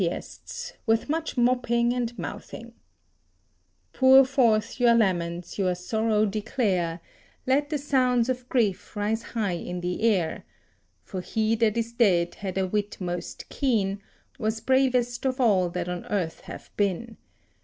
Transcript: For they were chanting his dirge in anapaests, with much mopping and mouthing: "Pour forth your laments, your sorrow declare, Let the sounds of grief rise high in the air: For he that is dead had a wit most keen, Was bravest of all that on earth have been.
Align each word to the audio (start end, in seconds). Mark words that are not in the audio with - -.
For 0.01 0.07
they 0.07 0.15
were 0.17 0.17
chanting 0.17 0.31
his 0.47 0.55
dirge 0.57 0.57
in 0.57 0.57
anapaests, 0.65 0.73
with 0.87 1.09
much 1.09 1.37
mopping 1.37 1.93
and 1.93 2.17
mouthing: 2.17 2.73
"Pour 3.93 4.25
forth 4.25 4.79
your 4.79 4.95
laments, 4.95 5.59
your 5.59 5.75
sorrow 5.75 6.25
declare, 6.25 7.01
Let 7.45 7.69
the 7.69 7.77
sounds 7.77 8.27
of 8.27 8.49
grief 8.49 8.95
rise 8.95 9.21
high 9.21 9.51
in 9.51 9.81
the 9.81 10.01
air: 10.01 10.43
For 11.03 11.21
he 11.21 11.53
that 11.57 11.77
is 11.77 11.93
dead 11.93 12.33
had 12.41 12.57
a 12.57 12.65
wit 12.65 12.97
most 12.99 13.47
keen, 13.49 14.01
Was 14.39 14.59
bravest 14.59 15.23
of 15.27 15.39
all 15.39 15.69
that 15.69 15.87
on 15.87 16.05
earth 16.05 16.39
have 16.49 16.71
been. 16.77 17.17